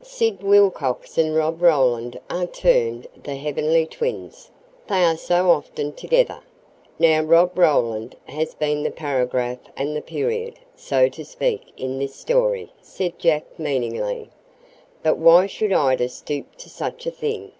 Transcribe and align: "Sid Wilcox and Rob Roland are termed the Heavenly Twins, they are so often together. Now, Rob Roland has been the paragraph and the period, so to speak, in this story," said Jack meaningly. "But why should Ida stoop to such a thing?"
"Sid 0.00 0.44
Wilcox 0.44 1.18
and 1.18 1.34
Rob 1.34 1.60
Roland 1.60 2.20
are 2.30 2.46
termed 2.46 3.08
the 3.20 3.34
Heavenly 3.34 3.84
Twins, 3.84 4.48
they 4.88 5.02
are 5.02 5.16
so 5.16 5.50
often 5.50 5.92
together. 5.92 6.38
Now, 7.00 7.22
Rob 7.22 7.58
Roland 7.58 8.14
has 8.26 8.54
been 8.54 8.84
the 8.84 8.92
paragraph 8.92 9.58
and 9.76 9.96
the 9.96 10.00
period, 10.00 10.60
so 10.76 11.08
to 11.08 11.24
speak, 11.24 11.72
in 11.76 11.98
this 11.98 12.14
story," 12.14 12.70
said 12.80 13.18
Jack 13.18 13.58
meaningly. 13.58 14.30
"But 15.02 15.18
why 15.18 15.46
should 15.48 15.72
Ida 15.72 16.08
stoop 16.10 16.54
to 16.58 16.68
such 16.70 17.04
a 17.04 17.10
thing?" 17.10 17.50